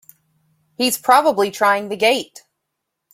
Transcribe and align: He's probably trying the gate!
He's 0.79 0.97
probably 0.97 1.51
trying 1.51 1.89
the 1.89 1.95
gate! 1.95 2.41